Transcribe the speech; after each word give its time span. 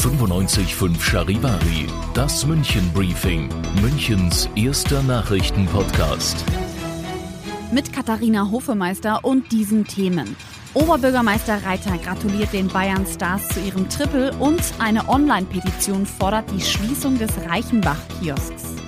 95.5 0.00 1.00
Charivari, 1.00 1.86
das 2.14 2.46
München 2.46 2.90
Briefing, 2.94 3.50
Münchens 3.82 4.48
erster 4.54 5.02
Nachrichtenpodcast. 5.02 6.44
Mit 7.72 7.92
Katharina 7.92 8.50
Hofemeister 8.50 9.22
und 9.22 9.52
diesen 9.52 9.86
Themen. 9.86 10.34
Oberbürgermeister 10.74 11.62
Reiter 11.64 11.98
gratuliert 11.98 12.54
den 12.54 12.68
Bayern 12.68 13.06
Stars 13.06 13.48
zu 13.48 13.60
ihrem 13.60 13.90
Triple 13.90 14.32
und 14.38 14.62
eine 14.78 15.06
Online-Petition 15.08 16.06
fordert 16.06 16.50
die 16.50 16.62
Schließung 16.62 17.18
des 17.18 17.30
Reichenbach-Kiosks. 17.48 18.81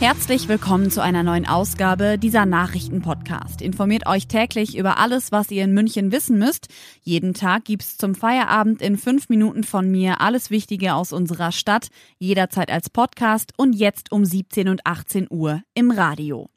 Herzlich 0.00 0.48
willkommen 0.48 0.90
zu 0.90 1.02
einer 1.02 1.22
neuen 1.22 1.46
Ausgabe 1.46 2.16
dieser 2.16 2.46
Nachrichtenpodcast. 2.46 3.60
Informiert 3.60 4.06
euch 4.06 4.28
täglich 4.28 4.78
über 4.78 4.96
alles, 4.96 5.30
was 5.30 5.50
ihr 5.50 5.62
in 5.62 5.74
München 5.74 6.10
wissen 6.10 6.38
müsst. 6.38 6.68
Jeden 7.02 7.34
Tag 7.34 7.66
gibt's 7.66 7.98
zum 7.98 8.14
Feierabend 8.14 8.80
in 8.80 8.96
fünf 8.96 9.28
Minuten 9.28 9.62
von 9.62 9.90
mir 9.90 10.22
alles 10.22 10.48
Wichtige 10.48 10.94
aus 10.94 11.12
unserer 11.12 11.52
Stadt, 11.52 11.88
jederzeit 12.18 12.70
als 12.70 12.88
Podcast 12.88 13.52
und 13.58 13.74
jetzt 13.74 14.10
um 14.10 14.24
17 14.24 14.70
und 14.70 14.86
18 14.86 15.26
Uhr 15.28 15.60
im 15.74 15.90
Radio. 15.90 16.48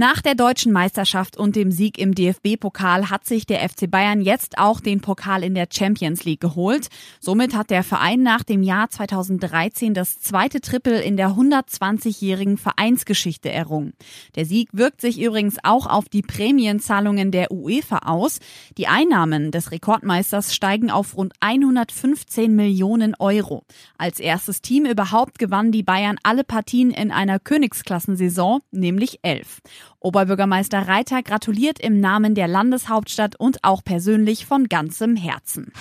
Nach 0.00 0.22
der 0.22 0.36
deutschen 0.36 0.70
Meisterschaft 0.70 1.36
und 1.36 1.56
dem 1.56 1.72
Sieg 1.72 1.98
im 1.98 2.14
DFB-Pokal 2.14 3.10
hat 3.10 3.26
sich 3.26 3.46
der 3.46 3.68
FC 3.68 3.90
Bayern 3.90 4.20
jetzt 4.20 4.56
auch 4.56 4.78
den 4.78 5.00
Pokal 5.00 5.42
in 5.42 5.56
der 5.56 5.66
Champions 5.72 6.22
League 6.22 6.40
geholt. 6.40 6.86
Somit 7.18 7.52
hat 7.52 7.70
der 7.70 7.82
Verein 7.82 8.22
nach 8.22 8.44
dem 8.44 8.62
Jahr 8.62 8.88
2013 8.88 9.94
das 9.94 10.20
zweite 10.20 10.60
Triple 10.60 11.02
in 11.02 11.16
der 11.16 11.30
120-jährigen 11.30 12.58
Vereinsgeschichte 12.58 13.50
errungen. 13.50 13.92
Der 14.36 14.44
Sieg 14.44 14.68
wirkt 14.72 15.00
sich 15.00 15.20
übrigens 15.20 15.56
auch 15.64 15.88
auf 15.88 16.08
die 16.08 16.22
Prämienzahlungen 16.22 17.32
der 17.32 17.50
UEFA 17.50 18.02
aus. 18.04 18.38
Die 18.76 18.86
Einnahmen 18.86 19.50
des 19.50 19.72
Rekordmeisters 19.72 20.54
steigen 20.54 20.92
auf 20.92 21.16
rund 21.16 21.32
115 21.40 22.54
Millionen 22.54 23.16
Euro. 23.18 23.64
Als 23.96 24.20
erstes 24.20 24.62
Team 24.62 24.86
überhaupt 24.86 25.40
gewannen 25.40 25.72
die 25.72 25.82
Bayern 25.82 26.18
alle 26.22 26.44
Partien 26.44 26.92
in 26.92 27.10
einer 27.10 27.40
Königsklassensaison, 27.40 28.60
nämlich 28.70 29.18
elf. 29.22 29.60
Oberbürgermeister 30.00 30.86
Reiter 30.88 31.22
gratuliert 31.22 31.78
im 31.78 32.00
Namen 32.00 32.34
der 32.34 32.48
Landeshauptstadt 32.48 33.36
und 33.36 33.58
auch 33.62 33.82
persönlich 33.84 34.46
von 34.46 34.68
ganzem 34.68 35.16
Herzen. 35.16 35.72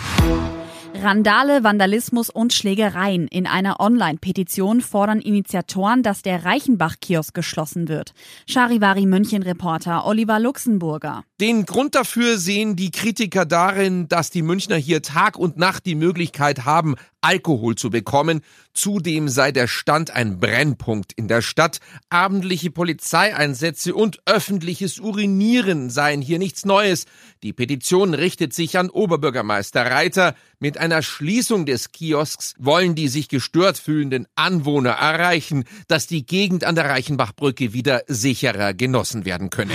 Randale, 0.96 1.64
Vandalismus 1.64 2.30
und 2.30 2.54
Schlägereien. 2.54 3.28
In 3.28 3.46
einer 3.46 3.80
Online-Petition 3.80 4.82
fordern 4.82 5.20
Initiatoren, 5.20 6.02
dass 6.02 6.22
der 6.22 6.44
Reichenbach-Kiosk 6.44 7.34
geschlossen 7.34 7.88
wird. 7.88 8.14
Charivari 8.48 9.06
München-Reporter 9.06 10.06
Oliver 10.06 10.40
Luxemburger. 10.40 11.24
Den 11.40 11.66
Grund 11.66 11.94
dafür 11.94 12.38
sehen 12.40 12.76
die 12.76 12.90
Kritiker 12.90 13.46
darin, 13.46 14.08
dass 14.08 14.32
die 14.32 14.42
Münchner 14.42 14.78
hier 14.78 15.04
Tag 15.04 15.38
und 15.38 15.58
Nacht 15.58 15.86
die 15.86 15.96
Möglichkeit 15.96 16.66
haben, 16.66 16.96
Alkohol 17.22 17.76
zu 17.76 17.90
bekommen. 17.90 18.42
Zudem 18.74 19.28
sei 19.28 19.52
der 19.52 19.68
Stand 19.68 20.12
ein 20.12 20.40
Brennpunkt 20.40 21.14
in 21.14 21.28
der 21.28 21.42
Stadt. 21.42 21.80
Abendliche 22.10 22.72
Polizeieinsätze 22.72 23.94
und 23.94 24.20
öffentliches 24.26 25.00
Urinieren 25.00 25.90
seien 25.90 26.22
hier 26.22 26.40
nichts 26.40 26.64
Neues. 26.66 27.06
Die 27.44 27.54
Petition 27.54 28.14
richtet 28.14 28.54
sich 28.54 28.78
an 28.78 28.90
Oberbürgermeister 28.90 29.86
Reiter. 29.86 30.36
Mit 30.60 30.80
einer 30.80 31.04
Schließung 31.04 31.68
des 31.68 31.92
Kiosks 31.92 32.56
wollen 32.58 32.96
die 32.96 33.10
sich 33.10 33.30
gestört 33.30 33.78
fühlenden 33.78 34.26
Anwohner 34.34 34.90
erreichen, 34.90 35.66
dass 35.88 36.08
die 36.08 36.26
Gegend 36.26 36.64
an 36.64 36.74
der 36.74 36.86
Reichenbachbrücke 36.86 37.74
wieder 37.74 38.02
sicherer 38.08 38.74
genossen 38.74 39.24
werden 39.24 39.52
könne. 39.52 39.74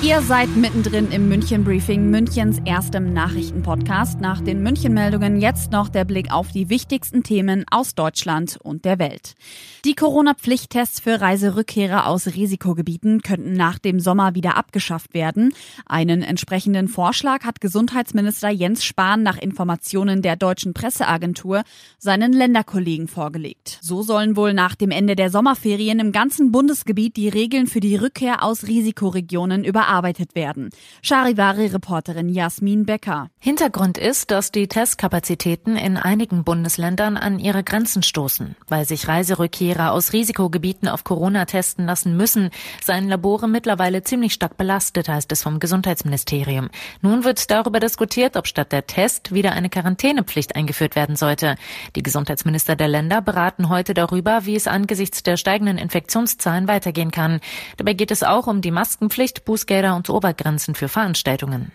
Ihr 0.00 0.22
seid 0.22 0.54
mittendrin 0.54 1.10
im 1.10 1.28
München 1.28 1.64
Briefing, 1.64 2.08
Münchens 2.08 2.58
erstem 2.64 3.12
Nachrichtenpodcast. 3.12 4.20
Nach 4.20 4.40
den 4.40 4.62
München 4.62 4.94
Meldungen 4.94 5.40
jetzt 5.40 5.72
noch 5.72 5.88
der 5.88 6.04
Blick 6.04 6.30
auf 6.30 6.52
die 6.52 6.68
wichtigsten 6.68 7.24
Themen 7.24 7.64
aus 7.68 7.96
Deutschland 7.96 8.58
und 8.62 8.84
der 8.84 9.00
Welt. 9.00 9.34
Die 9.84 9.96
Corona-Pflichttests 9.96 11.00
für 11.00 11.20
Reiserückkehrer 11.20 12.06
aus 12.06 12.28
Risikogebieten 12.28 13.22
könnten 13.22 13.54
nach 13.54 13.80
dem 13.80 13.98
Sommer 13.98 14.36
wieder 14.36 14.56
abgeschafft 14.56 15.14
werden. 15.14 15.52
Einen 15.84 16.22
entsprechenden 16.22 16.86
Vorschlag 16.86 17.44
hat 17.44 17.60
Gesundheitsminister 17.60 18.50
Jens 18.50 18.84
Spahn 18.84 19.24
nach 19.24 19.36
Informationen 19.36 20.22
der 20.22 20.36
deutschen 20.36 20.74
Presseagentur 20.74 21.64
seinen 21.98 22.32
Länderkollegen 22.32 23.08
vorgelegt. 23.08 23.80
So 23.82 24.02
sollen 24.02 24.36
wohl 24.36 24.54
nach 24.54 24.76
dem 24.76 24.92
Ende 24.92 25.16
der 25.16 25.30
Sommerferien 25.30 25.98
im 25.98 26.12
ganzen 26.12 26.52
Bundesgebiet 26.52 27.16
die 27.16 27.28
Regeln 27.28 27.66
für 27.66 27.80
die 27.80 27.96
Rückkehr 27.96 28.44
aus 28.44 28.68
Risikoregionen 28.68 29.64
über 29.64 29.87
überarbeitet 29.88 30.34
werden. 30.34 30.70
Charivari-Reporterin 31.02 32.28
Jasmin 32.28 32.84
Becker. 32.84 33.30
Hintergrund 33.38 33.96
ist, 33.96 34.30
dass 34.30 34.52
die 34.52 34.68
Testkapazitäten 34.68 35.76
in 35.76 35.96
einigen 35.96 36.44
Bundesländern 36.44 37.16
an 37.16 37.38
ihre 37.38 37.64
Grenzen 37.64 38.02
stoßen. 38.02 38.54
Weil 38.68 38.84
sich 38.84 39.08
Reiserückkehrer 39.08 39.92
aus 39.92 40.12
Risikogebieten 40.12 40.88
auf 40.88 41.04
Corona 41.04 41.46
testen 41.46 41.86
lassen 41.86 42.16
müssen, 42.16 42.50
seien 42.82 43.08
Labore 43.08 43.48
mittlerweile 43.48 44.02
ziemlich 44.02 44.34
stark 44.34 44.56
belastet, 44.56 45.08
heißt 45.08 45.32
es 45.32 45.42
vom 45.42 45.58
Gesundheitsministerium. 45.58 46.68
Nun 47.00 47.24
wird 47.24 47.50
darüber 47.50 47.80
diskutiert, 47.80 48.36
ob 48.36 48.46
statt 48.46 48.72
der 48.72 48.86
Test 48.86 49.32
wieder 49.32 49.52
eine 49.52 49.70
Quarantänepflicht 49.70 50.54
eingeführt 50.54 50.96
werden 50.96 51.16
sollte. 51.16 51.54
Die 51.96 52.02
Gesundheitsminister 52.02 52.76
der 52.76 52.88
Länder 52.88 53.22
beraten 53.22 53.68
heute 53.70 53.94
darüber, 53.94 54.44
wie 54.44 54.56
es 54.56 54.66
angesichts 54.66 55.22
der 55.22 55.36
steigenden 55.36 55.78
Infektionszahlen 55.78 56.68
weitergehen 56.68 57.10
kann. 57.10 57.40
Dabei 57.78 57.94
geht 57.94 58.10
es 58.10 58.22
auch 58.22 58.46
um 58.46 58.60
die 58.60 58.70
Maskenpflicht, 58.70 59.44
Bußgelder 59.44 59.77
Bußgelder 59.78 59.94
und 59.94 60.10
Obergrenzen 60.10 60.74
für 60.74 60.88
Veranstaltungen. 60.88 61.70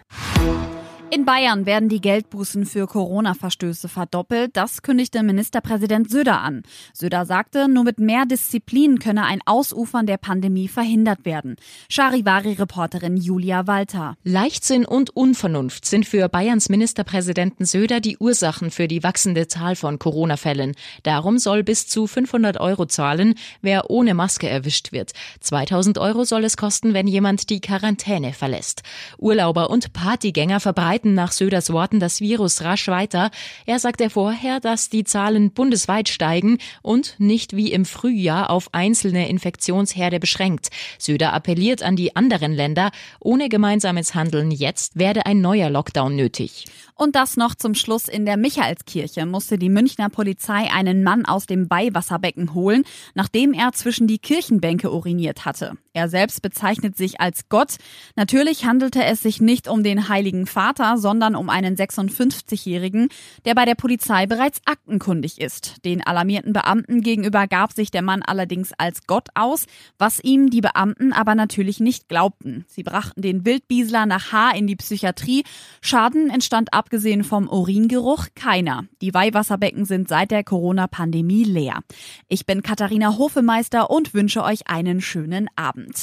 In 1.14 1.26
Bayern 1.26 1.68
werden 1.68 1.90
die 1.90 2.02
Geldbußen 2.02 2.66
für 2.66 2.88
Corona-Verstöße 2.88 3.88
verdoppelt. 3.88 4.58
Das 4.58 4.82
kündigte 4.82 5.22
Ministerpräsident 5.22 6.10
Söder 6.10 6.42
an. 6.42 6.64
Söder 6.92 7.28
sagte, 7.28 7.68
nur 7.68 7.84
mit 7.84 8.00
mehr 8.00 8.26
Disziplin 8.26 8.98
könne 8.98 9.24
ein 9.26 9.42
Ausufern 9.46 10.08
der 10.08 10.18
Pandemie 10.18 10.68
verhindert 10.68 11.24
werden. 11.24 11.58
Charivari-Reporterin 11.88 13.16
Julia 13.16 13.68
Walter. 13.68 14.16
Leichtsinn 14.24 14.86
und 14.86 15.16
Unvernunft 15.16 15.86
sind 15.86 16.08
für 16.08 16.28
Bayerns 16.30 16.70
Ministerpräsidenten 16.70 17.66
Söder 17.66 18.00
die 18.00 18.18
Ursachen 18.18 18.72
für 18.72 18.88
die 18.88 19.04
wachsende 19.04 19.48
Zahl 19.48 19.76
von 19.76 20.00
Corona-Fällen. 20.00 20.74
Darum 21.04 21.38
soll 21.38 21.62
bis 21.62 21.86
zu 21.86 22.08
500 22.08 22.60
Euro 22.60 22.88
zahlen, 22.88 23.36
wer 23.62 23.92
ohne 23.92 24.16
Maske 24.16 24.50
erwischt 24.50 24.92
wird. 24.92 25.12
2000 25.42 26.00
Euro 26.00 26.24
soll 26.24 26.44
es 26.44 26.58
kosten, 26.58 26.96
wenn 26.96 27.06
jemand 27.06 27.52
die 27.52 27.62
Quarantäne 27.62 28.34
verlässt. 28.34 28.82
Urlauber 29.20 29.70
und 29.70 29.94
Partygänger 29.94 30.60
verbreiten 30.60 31.03
verbreiten 31.04 31.14
nach 31.14 31.32
Söders 31.32 31.72
Worten 31.72 32.00
das 32.00 32.22
Virus 32.22 32.62
rasch 32.64 32.88
weiter. 32.88 33.30
Er 33.66 33.80
sagte 33.80 34.10
vorher, 34.10 34.60
dass 34.60 34.90
die 34.90 35.04
Zahlen 35.04 35.52
bundesweit 35.52 36.10
steigen 36.10 36.58
und 36.82 37.16
nicht 37.20 37.56
wie 37.56 37.72
im 37.72 37.86
Frühjahr 37.86 38.50
auf 38.50 38.70
einzelne 38.74 39.30
Infektionsherde 39.30 40.20
beschränkt. 40.20 40.70
Söder 40.98 41.34
appelliert 41.34 41.84
an 41.84 41.96
die 41.96 42.16
anderen 42.16 42.54
Länder, 42.54 42.92
ohne 43.20 43.50
gemeinsames 43.50 44.16
Handeln 44.16 44.52
jetzt 44.52 44.98
werde 44.98 45.26
ein 45.26 45.42
neuer 45.42 45.70
Lockdown 45.70 46.16
nötig. 46.16 46.66
Und 46.96 47.16
das 47.16 47.38
noch 47.38 47.56
zum 47.56 47.76
Schluss. 47.76 48.08
In 48.08 48.26
der 48.26 48.38
Michaelskirche 48.38 49.26
musste 49.26 49.58
die 49.58 49.70
Münchner 49.70 50.10
Polizei 50.10 50.72
einen 50.72 51.04
Mann 51.04 51.26
aus 51.26 51.46
dem 51.46 51.68
Beiwasserbecken 51.68 52.54
holen, 52.54 52.84
nachdem 53.16 53.54
er 53.54 53.72
zwischen 53.72 54.08
die 54.08 54.20
Kirchenbänke 54.20 54.94
uriniert 54.94 55.46
hatte. 55.46 55.74
Er 55.94 56.10
selbst 56.10 56.42
bezeichnet 56.42 56.98
sich 56.98 57.22
als 57.22 57.50
Gott. 57.50 57.76
Natürlich 58.16 58.66
handelte 58.66 59.04
es 59.04 59.22
sich 59.22 59.42
nicht 59.42 59.68
um 59.68 59.84
den 59.84 60.10
Heiligen 60.10 60.48
Vater, 60.48 60.98
sondern 60.98 61.36
um 61.36 61.50
einen 61.50 61.76
56-Jährigen, 61.76 63.10
der 63.46 63.54
bei 63.54 63.66
der 63.66 63.76
Polizei 63.76 64.26
bereits 64.26 64.60
aktenkundig 64.66 65.40
ist. 65.40 65.86
Den 65.86 66.06
alarmierten 66.06 66.52
Beamten 66.52 67.02
gegenüber 67.02 67.48
gab 67.48 67.74
sich 67.74 67.92
der 67.92 68.02
Mann 68.02 68.24
allerdings 68.24 68.72
als 68.78 69.06
Gott 69.06 69.30
aus, 69.36 69.68
was 70.00 70.20
ihm 70.20 70.50
die 70.50 70.62
Beamten 70.62 71.14
aber 71.14 71.36
natürlich 71.36 71.80
nicht 71.80 72.08
glaubten. 72.10 72.66
Sie 72.68 72.84
brachten 72.84 73.22
den 73.22 73.46
Wildbiesler 73.46 74.08
nach 74.08 74.32
Haar 74.32 74.56
in 74.56 74.66
die 74.66 74.76
Psychiatrie. 74.76 75.44
Schaden 75.82 76.32
entstand 76.32 76.74
ab 76.74 76.83
abgesehen 76.84 77.24
vom 77.24 77.48
Uringeruch 77.48 78.28
keiner. 78.36 78.84
Die 79.02 79.14
Weihwasserbecken 79.14 79.86
sind 79.86 80.10
seit 80.10 80.32
der 80.32 80.44
Corona-Pandemie 80.44 81.46
leer. 81.46 81.80
Ich 82.28 82.46
bin 82.46 82.62
Katharina 82.62 83.18
Hofemeister 83.18 83.90
und 83.90 84.14
wünsche 84.14 84.44
euch 84.44 84.68
einen 84.68 85.00
schönen 85.00 85.48
Abend. 85.56 85.96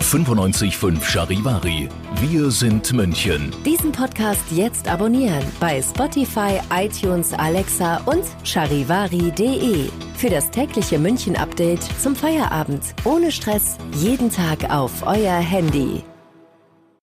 95.5 0.00 1.04
Charivari. 1.04 1.88
Wir 2.20 2.50
sind 2.50 2.92
München. 2.92 3.52
Diesen 3.64 3.92
Podcast 3.92 4.42
jetzt 4.50 4.88
abonnieren 4.88 5.44
bei 5.60 5.80
Spotify, 5.80 6.58
iTunes, 6.74 7.32
Alexa 7.32 7.98
und 8.06 8.24
charivari.de. 8.42 9.88
Für 10.16 10.30
das 10.30 10.50
tägliche 10.50 10.98
München-Update 10.98 11.84
zum 12.00 12.16
Feierabend. 12.16 12.82
Ohne 13.04 13.30
Stress. 13.30 13.78
Jeden 13.94 14.30
Tag 14.30 14.68
auf 14.68 15.06
euer 15.06 15.36
Handy. 15.36 16.02